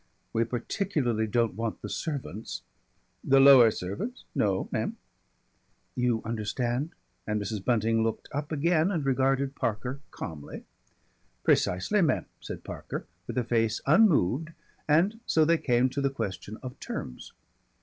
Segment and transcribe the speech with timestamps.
[0.33, 2.63] "We particularly don't want the servants"
[3.23, 4.97] "The lower servants No, Mem."
[5.95, 6.93] "You understand?"
[7.27, 7.63] and Mrs.
[7.63, 10.65] Bunting looked up again and regarded Parker calmly.
[11.43, 14.53] "Precisely, Mem!" said Parker, with a face unmoved,
[14.87, 17.33] and so they came to the question of terms.